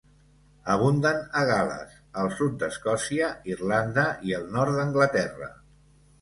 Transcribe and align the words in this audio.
Abunden 0.75 1.19
a 1.41 1.43
Gal·les, 1.49 1.93
al 2.21 2.29
sud 2.39 2.55
d'Escòcia, 2.63 3.29
Irlanda 3.53 4.07
i 4.31 4.35
el 4.39 4.49
nord 4.57 4.79
d'Anglaterra. 4.81 5.53